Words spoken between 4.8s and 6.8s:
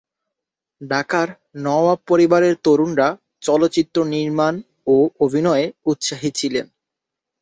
ও অভিনয়ে উৎসাহী ছিলেন।